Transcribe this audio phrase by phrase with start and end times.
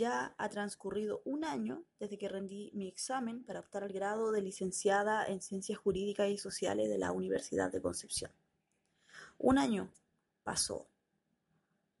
[0.00, 4.40] Ya ha transcurrido un año desde que rendí mi examen para optar al grado de
[4.40, 8.32] licenciada en Ciencias Jurídicas y Sociales de la Universidad de Concepción.
[9.36, 9.92] Un año
[10.42, 10.88] pasó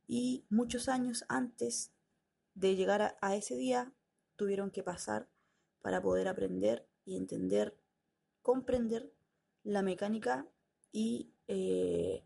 [0.08, 1.92] y muchos años antes
[2.54, 3.92] de llegar a, ese día
[4.36, 5.28] tuvieron que pasar
[5.82, 7.76] para poder aprender y entender,
[8.40, 9.12] comprender
[9.62, 10.46] la mecánica
[10.90, 12.24] y eh,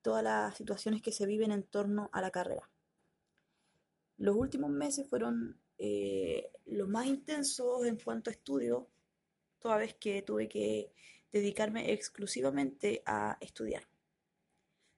[0.00, 2.70] todas las situaciones que se viven en torno a la carrera.
[4.16, 8.88] Los últimos meses fueron eh, los más intensos en cuanto a estudio,
[9.58, 10.92] toda vez que tuve que
[11.32, 13.88] dedicarme exclusivamente a estudiar.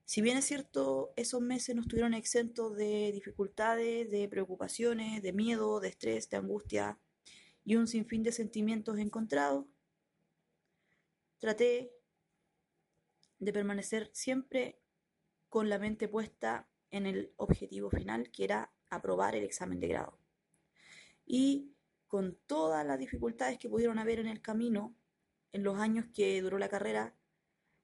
[0.05, 5.81] Si bien es cierto, esos meses no estuvieron exentos de dificultades, de preocupaciones, de miedo,
[5.81, 6.97] de estrés, de angustia
[7.65, 9.65] y un sinfín de sentimientos encontrados,
[11.39, 11.91] traté
[13.39, 14.79] de permanecer siempre
[15.49, 20.17] con la mente puesta en el objetivo final, que era aprobar el examen de grado.
[21.25, 21.73] Y
[22.07, 24.95] con todas las dificultades que pudieron haber en el camino,
[25.51, 27.15] en los años que duró la carrera,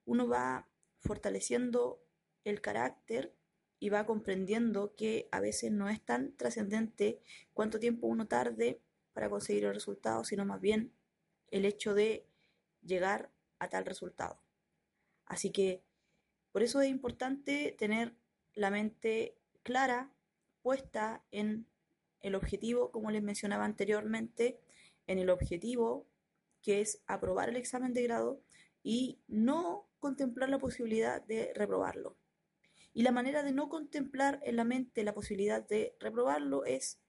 [0.05, 0.67] uno va
[0.99, 2.01] fortaleciendo
[2.43, 3.35] el carácter
[3.79, 7.19] y va comprendiendo que a veces no es tan trascendente
[7.53, 10.93] cuánto tiempo uno tarde para conseguir el resultado, sino más bien
[11.51, 12.25] el hecho de
[12.81, 13.29] llegar
[13.59, 14.41] a tal resultado.
[15.25, 15.83] Así que
[16.51, 18.15] por eso es importante tener
[18.53, 20.13] la mente clara,
[20.64, 21.67] puesta en
[22.22, 24.59] el objetivo, como les mencionaba anteriormente,
[25.06, 26.08] en el objetivo
[26.64, 28.42] que es aprobar el examen de grado
[28.81, 32.18] y no contemplar la posibilidad de reprobarlo.
[32.94, 37.00] Y la manera de no contemplar en la mente la posibilidad de reprobarlo es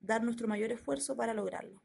[0.00, 1.82] dar nuestro mayor esfuerzo para lograrlo.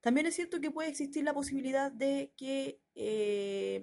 [0.00, 3.82] También es cierto que puede existir la posibilidad de que eh,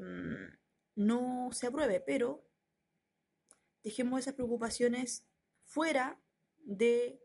[0.95, 2.43] no se apruebe, pero
[3.85, 5.27] dejemos esas preocupaciones
[5.63, 6.19] fuera
[6.63, 7.21] de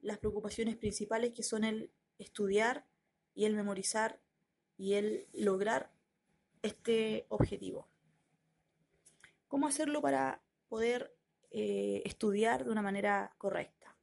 [0.00, 2.86] las preocupaciones principales que son el estudiar
[3.34, 4.20] y el memorizar
[4.78, 5.92] y el lograr
[6.62, 7.88] este objetivo.
[9.48, 11.12] ¿Cómo hacerlo para poder
[11.50, 13.96] eh, estudiar de una manera correcta?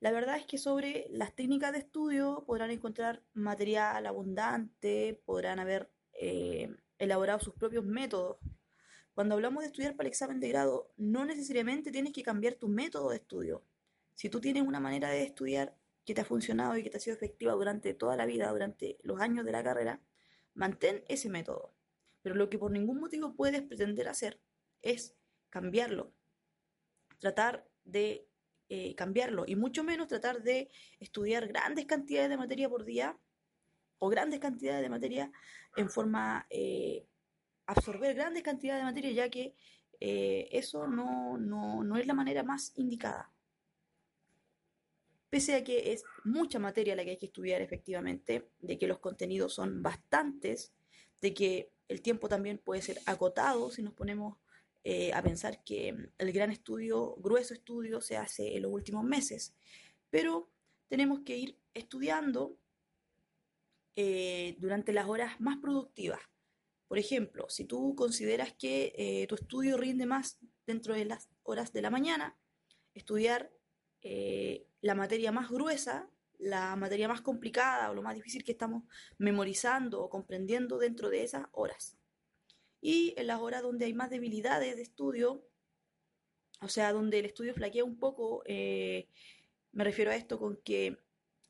[0.00, 5.90] La verdad es que sobre las técnicas de estudio podrán encontrar material abundante, podrán haber
[6.12, 8.36] eh, elaborado sus propios métodos
[9.20, 12.68] cuando hablamos de estudiar para el examen de grado, no necesariamente tienes que cambiar tu
[12.68, 13.62] método de estudio.
[14.14, 15.76] Si tú tienes una manera de estudiar
[16.06, 18.96] que te ha funcionado y que te ha sido efectiva durante toda la vida, durante
[19.02, 20.00] los años de la carrera,
[20.54, 21.74] mantén ese método.
[22.22, 24.40] Pero lo que por ningún motivo puedes pretender hacer
[24.80, 25.14] es
[25.50, 26.14] cambiarlo.
[27.18, 28.26] Tratar de
[28.70, 33.18] eh, cambiarlo y mucho menos tratar de estudiar grandes cantidades de materia por día
[33.98, 35.30] o grandes cantidades de materia
[35.76, 37.06] en forma eh,
[37.70, 39.54] absorber grandes cantidades de materia, ya que
[40.00, 43.32] eh, eso no, no, es la manera más indicada.
[45.28, 48.98] Pese a que es mucha materia la que hay que estudiar efectivamente, de que los
[48.98, 50.72] contenidos son bastantes,
[51.20, 54.38] de que el tiempo también puede ser acotado si nos ponemos
[54.82, 59.54] eh, a pensar que el gran estudio, grueso estudio, se hace en los últimos meses.
[60.10, 60.50] Pero
[60.88, 62.56] tenemos que ir estudiando
[63.94, 66.20] eh, durante las horas más productivas.
[66.90, 71.72] Por ejemplo, si tú consideras que eh, tu estudio rinde más dentro de las horas
[71.72, 72.36] de la mañana,
[72.94, 73.52] estudiar
[74.02, 78.82] eh, la materia más gruesa, la materia más complicada o lo más difícil que estamos
[79.18, 81.96] memorizando o comprendiendo dentro de esas horas.
[82.80, 85.46] Y en las horas donde hay más debilidades de estudio,
[86.60, 89.06] o sea, donde el estudio flaquea un poco, eh,
[89.70, 90.98] me refiero a esto con que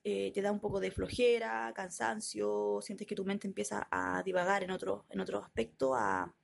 [0.03, 4.63] eh, te da un poco de flojera, cansancio, sientes que tu mente empieza a divagar
[4.63, 6.35] en otro, en otro aspecto, a,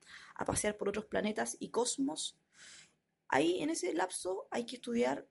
[0.45, 2.37] pasear por otros planetas y cosmos.
[3.27, 5.27] Ahí, en ese lapso, hay que estudiar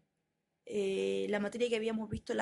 [0.66, 2.34] eh, la materia que habíamos visto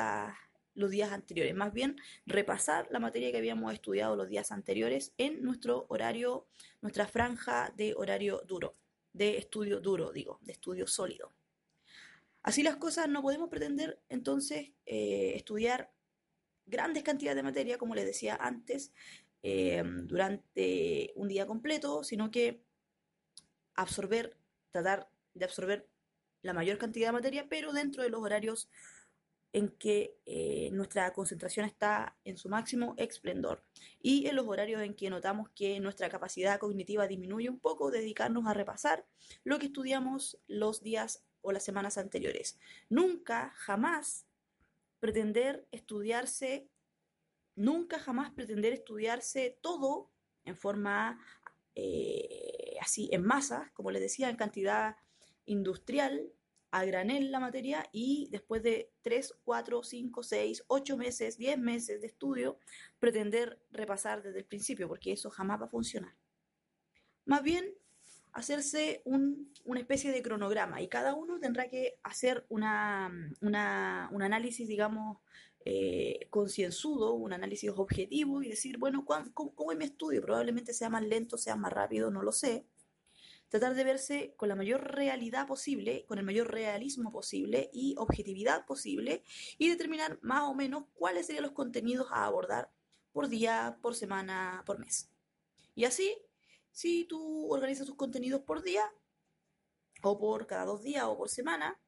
[0.75, 1.97] los días anteriores, más bien
[2.27, 6.47] repasar la materia que habíamos estudiado los días anteriores en nuestro horario,
[6.81, 8.77] nuestra franja de horario duro,
[9.13, 11.33] de estudio duro, digo, de estudio sólido.
[12.45, 15.91] Así las cosas, no podemos pretender entonces eh, estudiar
[16.67, 18.93] grandes cantidades de materia, como les decía antes,
[19.43, 22.63] eh, durante un día completo, sino que
[23.75, 24.37] absorber,
[24.71, 25.89] tratar de absorber
[26.43, 28.69] la mayor cantidad de materia, pero dentro de los horarios
[29.55, 33.65] en que eh, nuestra concentración está en su máximo esplendor.
[34.03, 38.47] Y en los horarios en que notamos que nuestra capacidad cognitiva disminuye un poco, dedicarnos
[38.47, 39.07] a repasar
[39.45, 42.59] lo que estudiamos los días o las semanas anteriores.
[42.89, 44.27] Nunca, jamás
[44.99, 46.69] pretender estudiarse,
[47.55, 50.11] nunca jamás pretender estudiarse todo
[50.45, 51.21] en forma
[51.75, 54.97] eh, así, en masa, como les decía, en cantidad
[55.45, 56.33] industrial,
[56.71, 62.01] a granel la materia y después de 3, 4, 5, 6, 8 meses, 10 meses
[62.01, 62.59] de estudio,
[62.99, 66.17] pretender repasar desde el principio, porque eso jamás va a funcionar.
[67.27, 67.73] Más bien,
[68.35, 73.11] hacerse un, una especie de cronograma y cada uno tendrá que hacer una,
[73.41, 75.19] una, un análisis, digamos,
[75.65, 80.21] eh, concienzudo, un análisis objetivo y decir, bueno, ¿cómo, ¿cómo, es mi estudio?
[80.21, 82.67] Probablemente sea más lento, sea más rápido, no lo sé
[83.55, 88.67] tratar de verse con la mayor realidad posible, con el mayor realismo posible y objetividad
[88.67, 89.23] posible
[89.59, 92.73] y determinar más o menos cuáles serían los contenidos a abordar
[93.13, 95.09] por día, por semana, por mes.
[95.77, 96.17] Y así,
[96.75, 98.83] si tú organizas tus contenidos por día,
[100.03, 101.81] o por cada dos días, o por semana,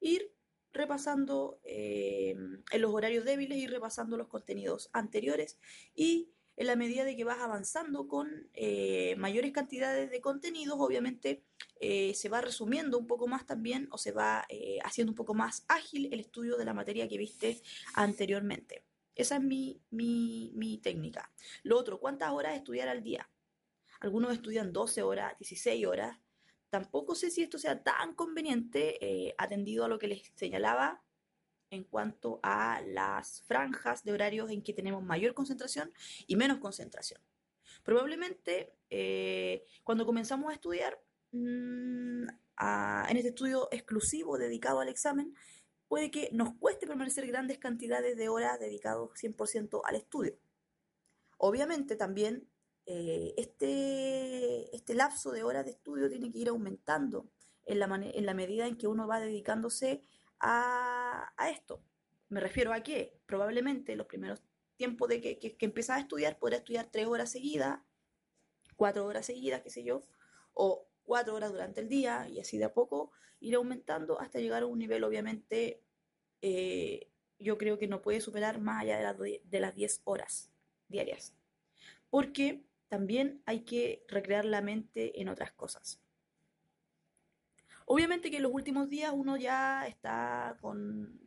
[0.00, 0.32] ir
[0.72, 2.36] repasando eh,
[2.70, 5.58] en los horarios débiles, ir repasando los contenidos anteriores
[5.94, 11.42] y en la medida de que vas avanzando con eh, mayores cantidades de contenidos, obviamente
[11.80, 14.46] eh, se va resumiendo un poco más también o se va
[14.84, 17.60] haciendo un poco más ágil el estudio de la materia que viste
[17.94, 18.84] anteriormente.
[19.16, 21.32] Esa es mi, mi, mi técnica.
[21.62, 23.28] Lo otro, ¿cuántas horas estudiar al día?
[24.04, 26.18] Algunos estudian 12 horas, 16 horas.
[26.68, 31.02] Tampoco sé si esto sea tan conveniente, atendido a lo que les señalaba
[31.70, 35.90] en cuanto a las franjas de horarios en que tenemos mayor concentración
[36.26, 37.18] y menos concentración.
[37.82, 41.00] Probablemente eh, cuando comenzamos a estudiar
[41.32, 42.28] mm,
[43.08, 45.34] en este estudio exclusivo dedicado al examen,
[45.88, 50.36] puede que nos cueste permanecer grandes cantidades de horas dedicados 100% al estudio.
[51.38, 52.46] Obviamente también
[52.86, 57.30] eh, este, este lapso de horas de estudio tiene que ir aumentando
[57.64, 60.02] en la, en la medida en que uno va dedicándose
[60.38, 61.82] a, esto.
[62.28, 64.42] Me refiero a que probablemente los primeros
[64.76, 67.80] tiempos de que, que, a estudiar, podrá estudiar tres horas seguidas,
[68.76, 70.02] cuatro horas seguidas, qué sé yo,
[70.52, 74.62] o cuatro horas durante el día y así de a poco ir aumentando hasta llegar
[74.62, 75.82] a un nivel, obviamente,
[76.42, 80.50] eh, yo creo que no puede superar más allá de, de las 10 horas
[80.88, 81.34] diarias.
[82.10, 82.64] Porque
[82.94, 86.00] también hay que recrear la mente en otras cosas.
[87.86, 91.18] Obviamente que en los últimos días uno ya está con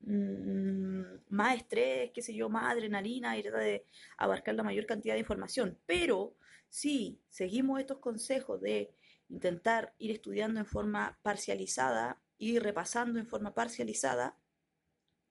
[0.00, 3.84] mm, más estrés, qué sé yo, más adrenalina y trata de
[4.16, 5.78] abarcar la mayor cantidad de información.
[5.84, 6.34] Pero
[6.70, 8.94] si seguimos estos consejos de
[9.28, 14.38] intentar ir estudiando en forma parcializada y repasando en forma parcializada,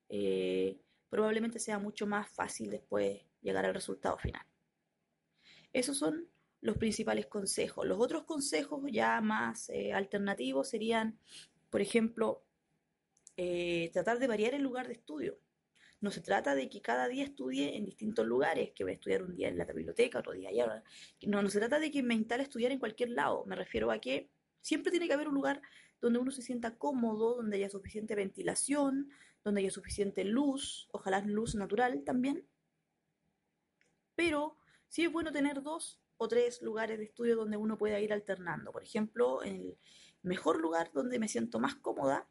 [0.10, 0.80] eh,
[1.10, 4.46] probablemente sea mucho más fácil después llegar al resultado final.
[5.74, 6.28] Esos son
[6.62, 7.86] los principales consejos.
[7.86, 11.18] Los otros consejos ya más eh, alternativos serían,
[11.70, 12.44] por ejemplo,
[13.38, 15.40] eh, tratar de variar el lugar de estudio.
[16.00, 19.24] No se trata de que cada día estudie en distintos lugares, que voy a estudiar
[19.24, 20.84] un día en la biblioteca, otro día allá.
[21.28, 23.46] No, no se trata de que me instale estudiar en cualquier lado.
[23.46, 24.30] Me refiero a que
[24.62, 25.62] siempre tiene que haber un lugar
[26.00, 29.10] donde uno se sienta cómodo, donde haya suficiente ventilación,
[29.44, 32.46] donde haya suficiente luz, ojalá luz natural también.
[34.16, 34.58] Pero
[34.92, 38.74] sí es bueno tener dos o tres lugares de estudio donde uno pueda ir alternando.
[38.74, 39.78] Por ejemplo, el
[40.22, 42.28] mejor lugar donde me siento más cómoda,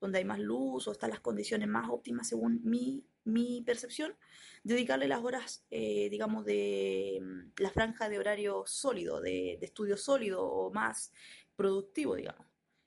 [0.00, 4.16] donde hay más luz o están las condiciones más óptimas según mi, mi percepción,
[4.62, 10.46] dedicarle las horas, eh, digamos, de mm, la franja de horario sólido, de, estudio sólido
[10.46, 11.12] o más
[11.56, 12.46] productivo, digamos.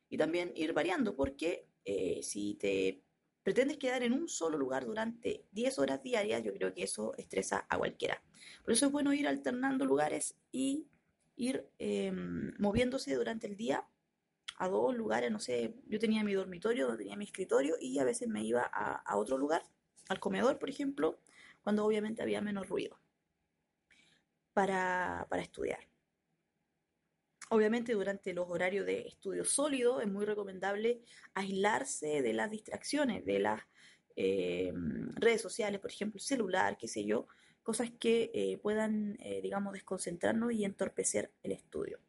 [0.09, 3.03] Y también ir variando, porque eh, si te
[3.47, 7.65] pretendes quedar en un solo lugar durante 10 horas diarias, yo creo que eso estresa
[7.69, 8.21] a cualquiera.
[8.65, 10.85] Por eso es bueno ir alternando lugares y
[11.37, 13.87] ir em, moviéndose durante el día
[14.57, 18.27] a dos lugares, no sé, yo tenía mi dormitorio, tenía mi escritorio y a veces
[18.27, 19.63] me iba a, otro lugar,
[20.09, 21.17] al comedor, por ejemplo,
[21.61, 22.99] cuando obviamente había menos ruido
[24.51, 25.87] para, para estudiar.
[27.49, 31.01] Obviamente durante los horarios de estudio sólido es muy recomendable
[31.33, 33.61] aislarse de las distracciones, de las
[34.19, 34.73] eh,
[35.13, 37.27] redes sociales, por ejemplo, celular, qué sé yo,
[37.61, 41.99] cosas que eh, puedan, eh, digamos, desconcentrarnos y entorpecer el estudio.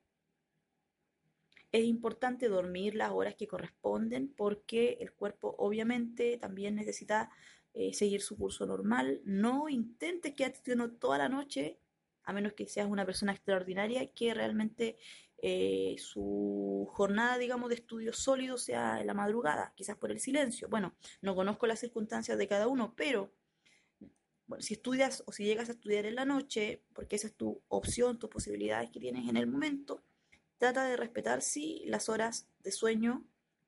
[1.70, 7.30] Es importante dormir las horas que corresponden porque el cuerpo obviamente también necesita
[7.92, 9.20] seguir su curso normal.
[9.24, 11.78] No intentes quedarte toda la noche,
[12.24, 14.96] a menos que seas una persona extraordinaria que realmente
[15.40, 20.68] eh, su jornada, digamos, de estudio sólido sea en la madrugada, quizás por el silencio.
[20.68, 23.32] Bueno, no conozco las circunstancias de cada uno, pero
[24.46, 27.62] bueno, si estudias o si llegas a estudiar en la noche, porque esa es tu
[27.68, 30.02] opción, tus posibilidades que tienes en el momento,
[30.58, 33.24] trata de respetar, sí, las horas de sueño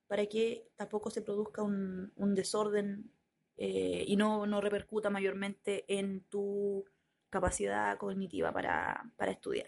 [0.07, 3.13] para que tampoco se produzca un, desorden
[3.55, 6.83] eh, y no, no, repercuta mayormente en tu
[7.29, 9.67] capacidad cognitiva para, para estudiar.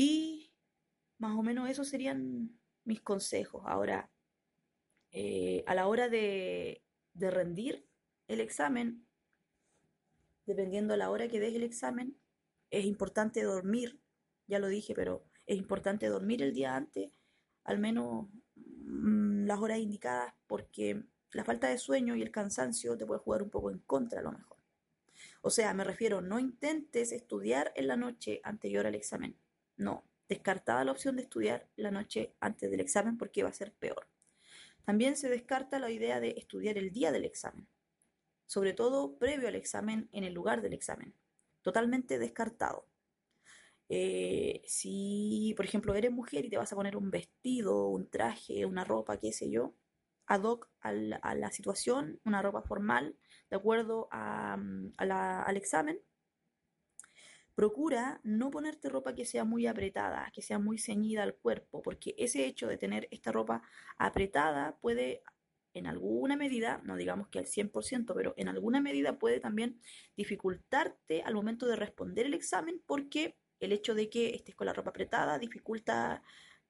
[0.00, 0.50] Y
[1.18, 3.62] más o menos esos serían mis consejos.
[3.66, 4.10] Ahora,
[5.12, 6.82] eh, a la hora de,
[7.14, 7.86] rendir
[8.26, 9.04] el examen,
[10.46, 12.16] dependiendo a la hora que des el examen,
[12.70, 14.00] es importante dormir,
[14.46, 17.10] ya lo dije, pero es importante dormir el día antes,
[17.64, 21.02] al menos mm, las horas indicadas, porque
[21.32, 24.22] la falta de sueño y el cansancio te puede jugar un poco en contra a
[24.22, 24.56] lo mejor.
[25.42, 29.36] O sea, me refiero, no intentes estudiar en la noche anterior al examen.
[29.80, 33.72] No, descartada la opción de estudiar la noche antes del examen porque va a ser
[33.72, 34.06] peor.
[34.84, 37.66] También se descarta la idea de estudiar el día del examen,
[38.44, 41.14] sobre todo previo al examen en el lugar del examen.
[41.62, 42.86] Totalmente descartado.
[43.88, 48.66] Eh, si, por ejemplo, eres mujer y te vas a poner un vestido, un traje,
[48.66, 49.74] una ropa, qué sé yo,
[50.26, 53.16] ad hoc a la, situación, una ropa formal,
[53.48, 55.98] de acuerdo al examen,
[57.60, 62.14] Procura no ponerte ropa que sea muy apretada, que sea muy ceñida al cuerpo, porque
[62.16, 63.60] ese hecho de tener esta ropa
[63.98, 65.22] apretada puede
[65.74, 69.78] en alguna medida, no digamos que al 100%, pero en alguna medida puede también
[70.16, 74.72] dificultarte al momento de responder el examen porque el hecho de que estés con la
[74.72, 76.22] ropa apretada dificulta,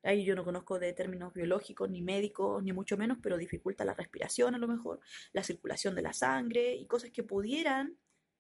[0.03, 3.95] ahí yo no conozco de términos biológicos ni médicos ni mucho menos, pero dificulta la
[3.95, 4.99] respiración a lo mejor,
[5.33, 7.97] la circulación de la sangre y cosas que pudieran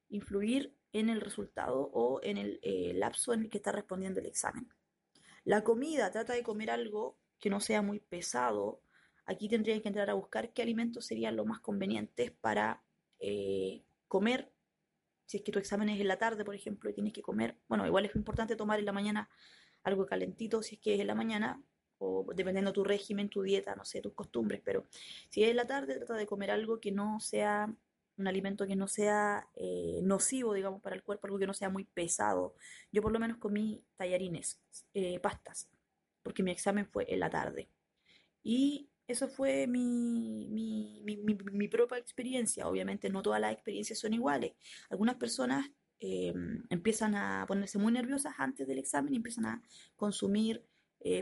[0.08, 4.26] influir en el resultado o en el eh, lapso en el que está respondiendo el
[4.26, 4.68] examen.
[5.44, 8.82] La comida, trata de comer algo que no sea muy pesado.
[9.24, 12.82] Aquí tendrías que entrar a buscar qué alimentos serían los más convenientes para
[13.18, 14.52] eh, comer.
[15.26, 17.56] Si es que tu examen es en la tarde, por ejemplo, y tienes que comer,
[17.68, 19.30] bueno, igual es importante tomar en la mañana
[19.82, 21.62] algo calentito si es que es en la mañana,
[21.98, 24.86] o dependiendo de tu régimen, tu dieta, no sé, tus costumbres, pero
[25.28, 27.74] si es en la tarde, trata de comer algo que no sea
[28.20, 31.70] un alimento que no sea eh, nocivo, digamos, para el cuerpo, algo que no sea
[31.70, 32.54] muy pesado.
[32.92, 34.60] Yo por lo menos comí tallarines,
[34.94, 35.68] eh, pastas,
[36.22, 37.68] porque mi examen fue en la tarde.
[38.42, 42.68] Y eso fue mi, propia experiencia.
[42.68, 44.52] Obviamente no todas las experiencias son iguales.
[44.90, 46.32] Algunas personas eh,
[46.68, 49.62] empiezan a ponerse muy nerviosas antes del examen y empiezan a
[49.96, 50.64] consumir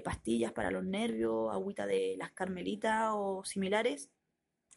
[0.03, 4.11] pastillas para los nervios, agüita de las carmelitas o similares,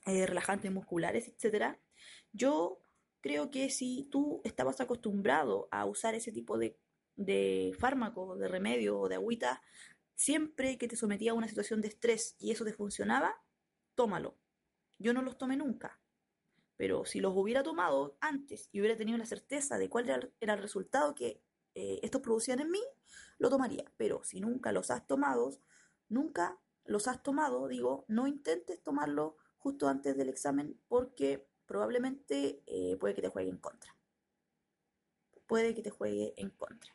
[0.06, 1.80] relajantes musculares, etcétera
[2.34, 2.82] yo
[3.22, 6.78] creo que si tú estabas acostumbrado a usar ese tipo de,
[7.16, 9.62] de fármacos, de remedio o de agüita,
[10.16, 13.42] siempre que te sometía a una situación de estrés y eso te funcionaba,
[13.96, 14.38] tómalo.
[15.00, 16.00] Yo no los tomé nunca.
[16.78, 20.62] Pero si los hubiera tomado antes y hubiera tenido la certeza de cuál era, el
[20.62, 21.44] resultado que
[21.76, 22.82] eh, estos producían en mí,
[23.38, 23.86] lo tomaría.
[23.98, 25.52] Pero si nunca los has tomado,
[26.10, 32.98] nunca los has tomado, digo, no intentes tomarlo justo antes del examen porque probablemente eh,
[33.00, 33.96] puede que te juegue en contra.
[35.48, 36.94] Puede que te juegue en contra.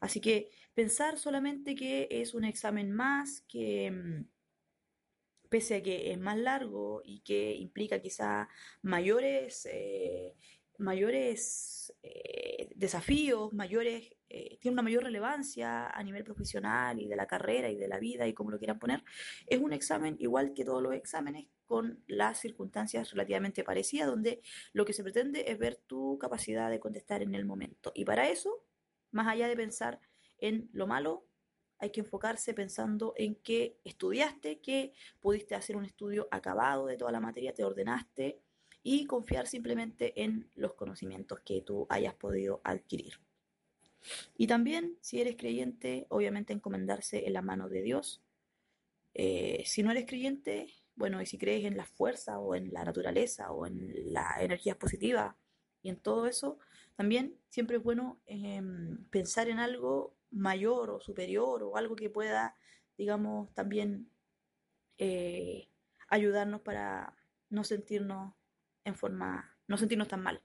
[0.00, 4.24] Así que pensar solamente que es un examen más, que mm,
[5.50, 8.48] pese a que es más largo y que implica quizá
[8.80, 10.34] mayores, eh,
[10.78, 14.14] mayores eh, desafíos, mayores,
[14.60, 18.26] tiene una mayor relevancia a nivel profesional y de la carrera y de la vida
[18.26, 19.04] y como lo quieran poner,
[19.46, 24.40] es un examen igual que todos los exámenes con las circunstancias relativamente parecidas, donde
[24.72, 27.92] lo que se pretende es ver tu capacidad de contestar en el momento.
[27.94, 28.64] Y para eso,
[29.12, 30.00] más allá de pensar
[30.38, 31.26] en lo malo,
[31.78, 37.12] hay que enfocarse pensando en que estudiaste, que pudiste hacer un estudio acabado de toda
[37.12, 38.40] la materia, te ordenaste
[38.82, 43.20] y confiar simplemente en los conocimientos que tú hayas podido adquirir.
[44.36, 48.22] Y también, si eres creyente, obviamente encomendarse en la mano de Dios.
[49.12, 52.84] Eh, si no eres creyente, bueno, y si crees en la fuerza o en la
[52.84, 55.34] naturaleza o en las energías positivas
[55.80, 56.58] y en todo eso,
[56.96, 62.56] también siempre es bueno em, pensar en algo mayor o superior o algo que pueda,
[62.96, 64.10] digamos, también
[64.98, 65.68] eh,
[66.08, 67.14] ayudarnos para
[67.48, 68.34] no sentirnos
[68.84, 70.42] en forma, no sentirnos tan mal.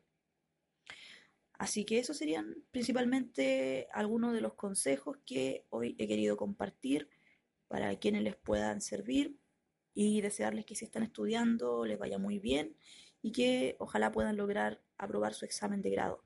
[1.54, 7.10] Así que esos serían principalmente algunos de los consejos que hoy he querido compartir
[7.68, 9.40] para quienes les puedan servir
[9.94, 12.76] y desearles que si están estudiando les vaya muy bien
[13.22, 16.24] y que ojalá puedan lograr aprobar su examen de grado.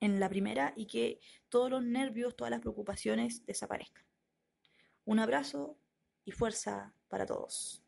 [0.00, 4.04] en la primera y que todos los nervios, todas las preocupaciones desaparezcan.
[5.04, 5.76] Un abrazo
[6.24, 7.87] y fuerza para todos.